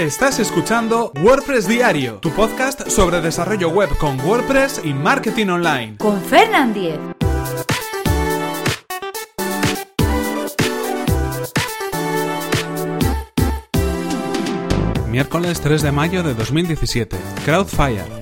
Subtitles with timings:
[0.00, 5.98] Estás escuchando WordPress Diario, tu podcast sobre desarrollo web con WordPress y marketing online.
[5.98, 6.98] Con Fernand Diez.
[15.06, 17.18] Miércoles 3 de mayo de 2017.
[17.44, 18.19] Crowdfire.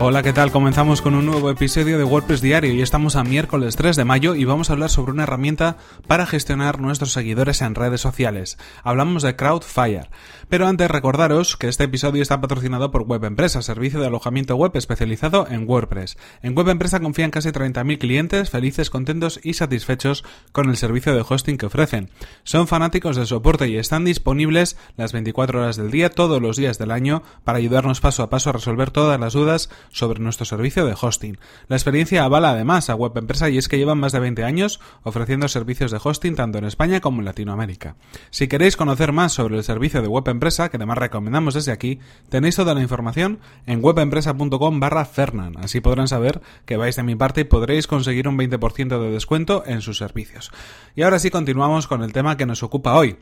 [0.00, 0.52] Hola, ¿qué tal?
[0.52, 4.36] Comenzamos con un nuevo episodio de WordPress Diario y estamos a miércoles 3 de mayo
[4.36, 5.76] y vamos a hablar sobre una herramienta
[6.06, 8.58] para gestionar nuestros seguidores en redes sociales.
[8.84, 10.08] Hablamos de Crowdfire.
[10.48, 14.70] Pero antes recordaros que este episodio está patrocinado por Web Empresa, servicio de alojamiento web
[14.76, 16.16] especializado en WordPress.
[16.42, 21.24] En Web Empresa confían casi 30.000 clientes felices, contentos y satisfechos con el servicio de
[21.28, 22.08] hosting que ofrecen.
[22.44, 26.78] Son fanáticos de soporte y están disponibles las 24 horas del día, todos los días
[26.78, 30.86] del año, para ayudarnos paso a paso a resolver todas las dudas sobre nuestro servicio
[30.86, 31.38] de hosting.
[31.68, 34.80] La experiencia avala además a Web Empresa y es que llevan más de 20 años
[35.02, 37.96] ofreciendo servicios de hosting tanto en España como en Latinoamérica.
[38.30, 42.00] Si queréis conocer más sobre el servicio de Web Empresa, que además recomendamos desde aquí,
[42.28, 45.56] tenéis toda la información en webempresa.com barra Fernan.
[45.58, 49.64] Así podrán saber que vais de mi parte y podréis conseguir un 20% de descuento
[49.66, 50.50] en sus servicios.
[50.94, 53.16] Y ahora sí continuamos con el tema que nos ocupa hoy.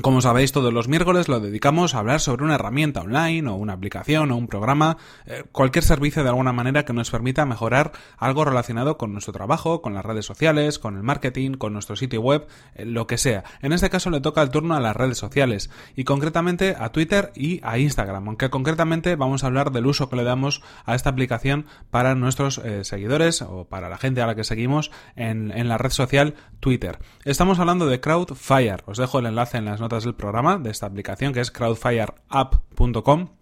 [0.00, 3.72] Como sabéis, todos los miércoles lo dedicamos a hablar sobre una herramienta online o una
[3.72, 4.96] aplicación o un programa,
[5.26, 9.82] eh, cualquier servicio de alguna manera que nos permita mejorar algo relacionado con nuestro trabajo,
[9.82, 13.42] con las redes sociales, con el marketing, con nuestro sitio web, eh, lo que sea.
[13.60, 17.32] En este caso le toca el turno a las redes sociales y concretamente a Twitter
[17.34, 21.10] y a Instagram, aunque concretamente vamos a hablar del uso que le damos a esta
[21.10, 25.66] aplicación para nuestros eh, seguidores o para la gente a la que seguimos en, en
[25.66, 27.00] la red social Twitter.
[27.24, 30.86] Estamos hablando de Crowdfire, os dejo el enlace en las notas del programa de esta
[30.86, 33.37] aplicación que es crowdfireapp.com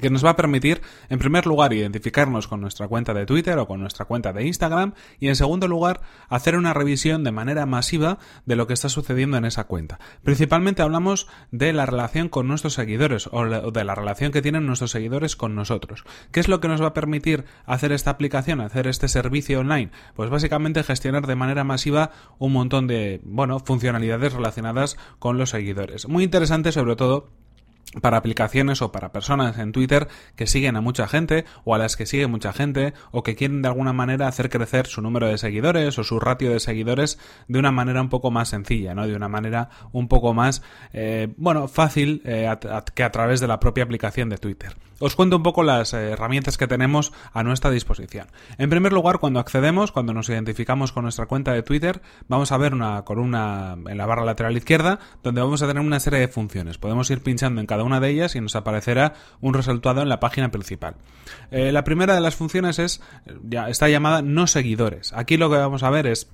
[0.00, 3.66] que nos va a permitir, en primer lugar, identificarnos con nuestra cuenta de Twitter o
[3.66, 8.18] con nuestra cuenta de Instagram y, en segundo lugar, hacer una revisión de manera masiva
[8.46, 9.98] de lo que está sucediendo en esa cuenta.
[10.22, 14.92] Principalmente hablamos de la relación con nuestros seguidores o de la relación que tienen nuestros
[14.92, 16.04] seguidores con nosotros.
[16.30, 19.90] ¿Qué es lo que nos va a permitir hacer esta aplicación, hacer este servicio online?
[20.14, 26.08] Pues básicamente gestionar de manera masiva un montón de, bueno, funcionalidades relacionadas con los seguidores.
[26.08, 27.30] Muy interesante sobre todo
[28.00, 31.96] para aplicaciones o para personas en Twitter que siguen a mucha gente o a las
[31.96, 35.38] que sigue mucha gente o que quieren de alguna manera hacer crecer su número de
[35.38, 39.06] seguidores o su ratio de seguidores de una manera un poco más sencilla, ¿no?
[39.06, 42.48] De una manera un poco más, eh, bueno, fácil eh,
[42.94, 44.74] que a través de la propia aplicación de Twitter.
[45.04, 48.28] Os cuento un poco las eh, herramientas que tenemos a nuestra disposición.
[48.56, 52.56] En primer lugar, cuando accedemos, cuando nos identificamos con nuestra cuenta de Twitter, vamos a
[52.56, 56.28] ver una columna en la barra lateral izquierda donde vamos a tener una serie de
[56.28, 56.78] funciones.
[56.78, 60.20] Podemos ir pinchando en cada una de ellas y nos aparecerá un resultado en la
[60.20, 60.94] página principal.
[61.50, 63.02] Eh, la primera de las funciones es,
[63.42, 65.12] ya está llamada no seguidores.
[65.14, 66.28] Aquí lo que vamos a ver es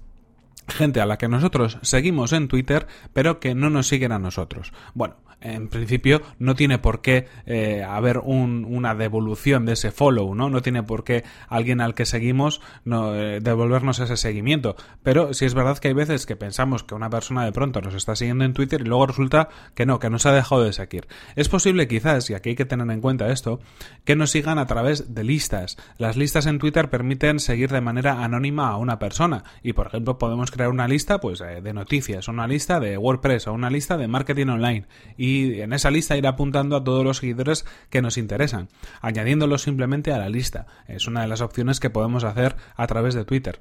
[0.68, 4.72] gente a la que nosotros seguimos en Twitter, pero que no nos siguen a nosotros.
[4.94, 10.50] Bueno, en principio no tiene por qué eh, haber una devolución de ese follow, ¿no?
[10.50, 14.76] No tiene por qué alguien al que seguimos no, eh, devolvernos ese seguimiento.
[15.02, 17.94] Pero si es verdad que hay veces que pensamos que una persona de pronto nos
[17.94, 21.06] está siguiendo en Twitter y luego resulta que no, que nos ha dejado de seguir.
[21.36, 23.60] Es posible quizás, y aquí hay que tener en cuenta esto,
[24.04, 25.76] que nos sigan a través de listas.
[25.98, 30.18] Las listas en Twitter permiten seguir de manera anónima a una persona y por ejemplo
[30.18, 33.96] podemos crear una lista pues eh, de noticias, una lista de WordPress o una lista
[33.96, 34.86] de marketing online
[35.16, 38.68] y en esa lista ir apuntando a todos los seguidores que nos interesan,
[39.00, 40.66] añadiéndolos simplemente a la lista.
[40.88, 43.60] Es una de las opciones que podemos hacer a través de Twitter.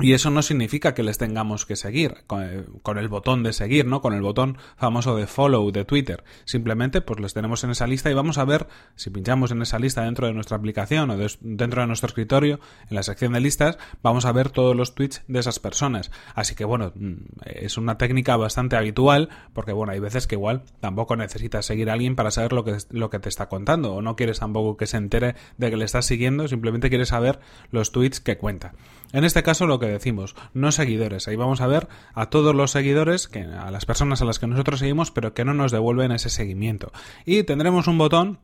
[0.00, 3.86] Y eso no significa que les tengamos que seguir eh, con el, botón de seguir,
[3.86, 4.00] ¿no?
[4.00, 6.24] Con el botón famoso de follow de Twitter.
[6.44, 8.66] Simplemente, pues les tenemos en esa lista y vamos a ver
[8.96, 12.58] si pinchamos en esa lista dentro de nuestra aplicación o dentro de nuestro escritorio,
[12.90, 16.10] en la sección de listas, vamos a ver todos los tweets de esas personas.
[16.34, 20.64] Así que bueno, mm, es una técnica bastante habitual porque bueno, hay veces que igual
[20.80, 24.02] tampoco necesitas seguir a alguien para saber lo que, lo que te está contando o
[24.02, 27.38] no quieres tampoco que se entere de que le estás siguiendo, simplemente quieres saber
[27.70, 28.72] los tweets que cuenta.
[29.12, 31.28] En este caso lo que decimos, no seguidores.
[31.28, 34.46] Ahí vamos a ver a todos los seguidores, que, a las personas a las que
[34.46, 36.92] nosotros seguimos, pero que no nos devuelven ese seguimiento.
[37.24, 38.38] Y tendremos un botón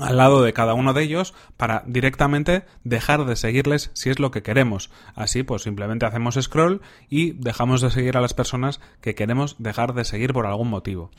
[0.00, 4.30] al lado de cada uno de ellos para directamente dejar de seguirles si es lo
[4.30, 4.90] que queremos.
[5.14, 9.94] Así pues simplemente hacemos scroll y dejamos de seguir a las personas que queremos dejar
[9.94, 11.10] de seguir por algún motivo.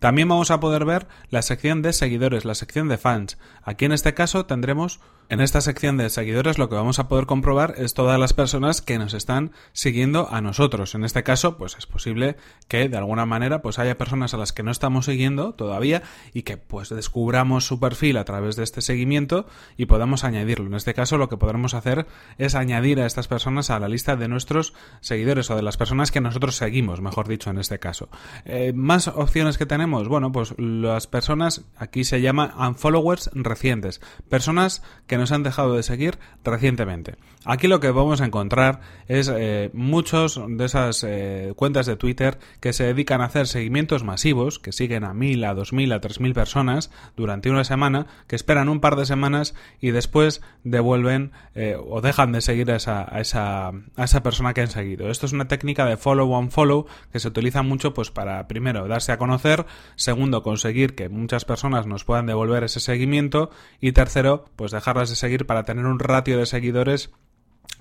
[0.00, 3.38] También vamos a poder ver la sección de seguidores, la sección de fans.
[3.62, 5.00] Aquí en este caso tendremos
[5.30, 8.82] en esta sección de seguidores lo que vamos a poder comprobar es todas las personas
[8.82, 10.96] que nos están siguiendo a nosotros.
[10.96, 12.36] En este caso, pues es posible
[12.66, 16.02] que de alguna manera pues haya personas a las que no estamos siguiendo todavía
[16.34, 20.66] y que pues descubramos su perfil a través de este seguimiento y podamos añadirlo.
[20.66, 24.16] En este caso lo que podremos hacer es añadir a estas personas a la lista
[24.16, 28.08] de nuestros seguidores o de las personas que nosotros seguimos, mejor dicho, en este caso.
[28.46, 34.82] Eh, más opciones que tenemos, bueno, pues las personas aquí se llama unfollowers recientes, personas
[35.06, 37.16] que nos han dejado de seguir recientemente.
[37.44, 42.38] Aquí lo que vamos a encontrar es eh, muchos de esas eh, cuentas de Twitter
[42.60, 46.00] que se dedican a hacer seguimientos masivos, que siguen a mil, a dos mil, a
[46.00, 51.32] tres mil personas durante una semana, que esperan un par de semanas y después devuelven
[51.54, 55.10] eh, o dejan de seguir a esa, a, esa, a esa persona que han seguido.
[55.10, 58.86] Esto es una técnica de follow one follow que se utiliza mucho pues para primero
[58.86, 59.64] darse a conocer,
[59.96, 63.50] segundo conseguir que muchas personas nos puedan devolver ese seguimiento
[63.80, 67.10] y tercero pues dejarlas de seguir para tener un ratio de seguidores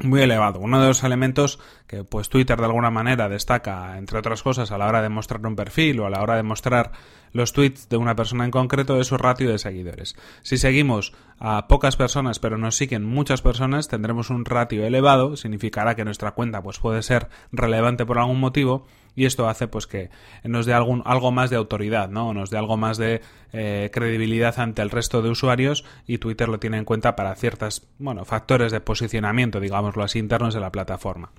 [0.01, 0.59] muy elevado.
[0.59, 4.77] Uno de los elementos que pues Twitter de alguna manera destaca, entre otras cosas, a
[4.77, 6.91] la hora de mostrar un perfil o a la hora de mostrar
[7.31, 10.15] los tweets de una persona en concreto es su ratio de seguidores.
[10.41, 15.95] Si seguimos a pocas personas pero nos siguen muchas personas, tendremos un ratio elevado, significará
[15.95, 18.85] que nuestra cuenta pues puede ser relevante por algún motivo
[19.19, 20.09] y esto hace pues que
[20.45, 22.33] nos dé algún, algo más de autoridad, ¿no?
[22.33, 23.21] Nos dé algo más de
[23.51, 27.85] eh, credibilidad ante el resto de usuarios y Twitter lo tiene en cuenta para ciertos,
[27.97, 31.33] bueno, factores de posicionamiento, digámoslo así, internos de la plataforma.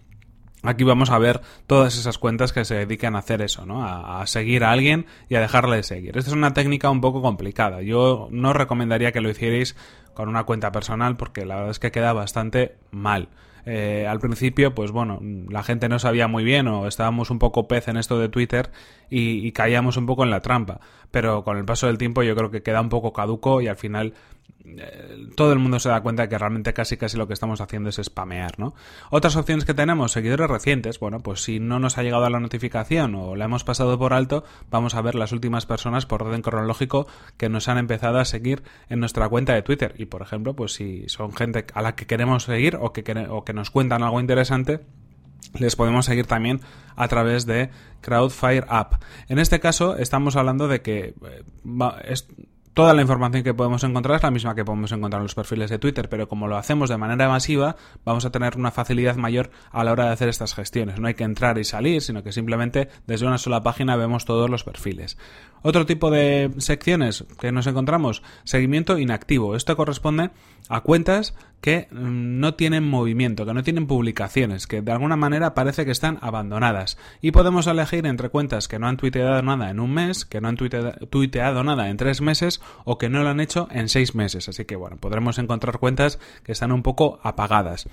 [0.62, 3.82] Aquí vamos a ver todas esas cuentas que se dedican a hacer eso, ¿no?
[3.82, 6.18] A, seguir a alguien y a dejarle de seguir.
[6.18, 7.80] Esta es una técnica un poco complicada.
[7.80, 9.74] Yo no recomendaría que lo hicierais
[10.12, 13.30] con una cuenta personal porque la verdad es que queda bastante mal.
[13.66, 17.68] Eh, al principio, pues bueno, la gente no sabía muy bien o estábamos un poco
[17.68, 18.70] pez en esto de Twitter
[19.10, 20.80] y, caíamos un poco en la trampa.
[21.10, 23.76] Pero con el paso del tiempo yo creo que queda un poco caduco y al
[23.76, 24.14] final
[24.64, 27.88] eh, todo el mundo se da cuenta que realmente casi casi lo que estamos haciendo
[27.88, 28.74] es spamear, ¿no?
[29.10, 33.14] Otras opciones que tenemos, seguidores recientes, bueno, pues si no nos ha llegado la notificación
[33.14, 37.06] o la hemos pasado por alto, vamos a ver las últimas personas por orden cronológico
[37.36, 39.94] que nos han empezado a seguir en nuestra cuenta de Twitter.
[39.98, 43.44] Y por ejemplo, pues si son gente a la que queremos seguir o que, o
[43.44, 44.80] que nos cuentan algo interesante,
[45.58, 46.60] les podemos seguir también
[46.96, 47.70] a través de
[48.00, 49.02] Crowdfire App.
[49.28, 51.44] En este caso estamos hablando de que eh,
[52.04, 52.28] es,
[52.72, 55.70] Toda la información que podemos encontrar es la misma que podemos encontrar en los perfiles
[55.70, 57.74] de Twitter, pero como lo hacemos de manera masiva,
[58.04, 61.00] vamos a tener una facilidad mayor a la hora de hacer estas gestiones.
[61.00, 64.48] No hay que entrar y salir, sino que simplemente desde una sola página vemos todos
[64.48, 65.18] los perfiles.
[65.62, 69.56] Otro tipo de secciones que nos encontramos, seguimiento inactivo.
[69.56, 70.30] Esto corresponde
[70.68, 75.54] a cuentas que mm, no tienen movimiento, que no tienen publicaciones, que de alguna manera
[75.54, 76.98] parece que están abandonadas.
[77.20, 80.48] Y podemos elegir entre cuentas que no han tuiteado nada en un mes, que no
[80.48, 84.48] han tuiteado nada en tres meses o que no lo han hecho en seis meses.
[84.48, 87.88] Así que bueno, podremos encontrar cuentas que están un poco apagadas.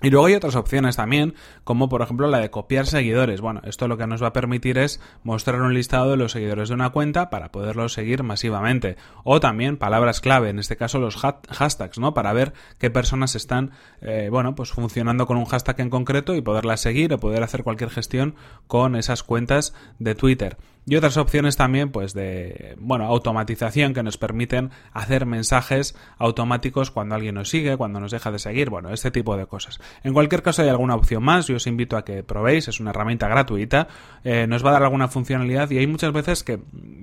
[0.00, 3.40] Y luego hay otras opciones también, como por ejemplo la de copiar seguidores.
[3.40, 6.70] Bueno, esto lo que nos va a permitir es mostrar un listado de los seguidores
[6.70, 8.96] de una cuenta para poderlos seguir masivamente.
[9.22, 12.14] O también palabras clave, en este caso los hashtags, ¿no?
[12.14, 16.40] Para ver qué personas están, eh, bueno, pues funcionando con un hashtag en concreto y
[16.40, 18.34] poderlas seguir o poder hacer cualquier gestión
[18.66, 24.18] con esas cuentas de Twitter y otras opciones también pues de bueno automatización que nos
[24.18, 29.10] permiten hacer mensajes automáticos cuando alguien nos sigue cuando nos deja de seguir bueno este
[29.10, 29.80] tipo de cosas.
[30.02, 31.46] En cualquier caso hay alguna opción más.
[31.46, 33.88] Yo os invito a que probéis es una herramienta gratuita
[34.24, 36.60] eh, nos va a dar alguna funcionalidad y hay muchas veces que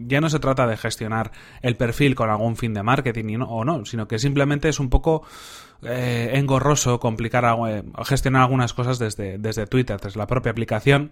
[0.07, 1.31] ya no se trata de gestionar
[1.61, 5.23] el perfil con algún fin de marketing o no sino que simplemente es un poco
[5.83, 11.11] eh, engorroso complicar eh, gestionar algunas cosas desde, desde Twitter desde la propia aplicación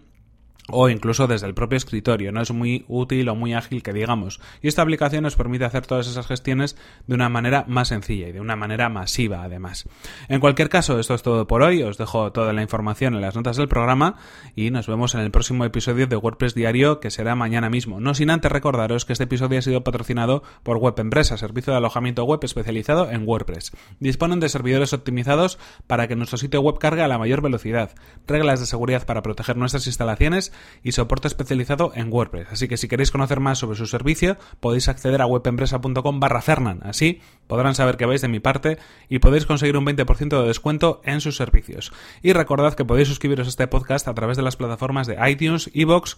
[0.69, 2.31] o incluso desde el propio escritorio.
[2.31, 4.39] No es muy útil o muy ágil que digamos.
[4.61, 8.31] Y esta aplicación nos permite hacer todas esas gestiones de una manera más sencilla y
[8.31, 9.87] de una manera masiva además.
[10.27, 11.83] En cualquier caso, esto es todo por hoy.
[11.83, 14.15] Os dejo toda la información en las notas del programa
[14.55, 17.99] y nos vemos en el próximo episodio de WordPress Diario que será mañana mismo.
[17.99, 21.77] No sin antes recordaros que este episodio ha sido patrocinado por Web Empresa, servicio de
[21.77, 23.71] alojamiento web especializado en WordPress.
[23.99, 25.57] Disponen de servidores optimizados
[25.87, 27.91] para que nuestro sitio web cargue a la mayor velocidad,
[28.27, 30.51] reglas de seguridad para proteger nuestras instalaciones
[30.83, 32.47] y soporte especializado en WordPress.
[32.51, 36.79] Así que si queréis conocer más sobre su servicio, podéis acceder a webempresa.com barra Fernan.
[36.83, 38.77] Así podrán saber que vais de mi parte
[39.09, 41.91] y podéis conseguir un 20% de descuento en sus servicios.
[42.21, 45.69] Y recordad que podéis suscribiros a este podcast a través de las plataformas de iTunes,
[45.73, 46.17] Evox,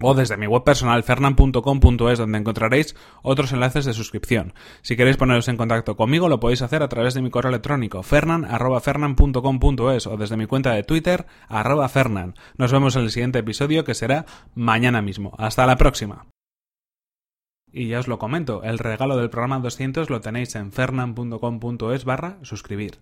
[0.00, 4.54] o desde mi web personal fernan.com.es donde encontraréis otros enlaces de suscripción.
[4.82, 8.02] Si queréis poneros en contacto conmigo lo podéis hacer a través de mi correo electrónico
[8.02, 11.26] fernan.fernan.com.es o desde mi cuenta de Twitter
[11.88, 12.34] fernan.
[12.56, 15.32] Nos vemos en el siguiente episodio que será mañana mismo.
[15.38, 16.26] Hasta la próxima.
[17.72, 22.38] Y ya os lo comento, el regalo del programa 200 lo tenéis en fernan.com.es barra
[22.42, 23.00] suscribir.